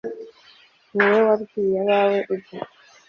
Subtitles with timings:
[0.93, 2.59] ni wowe wabwiye abawe ujya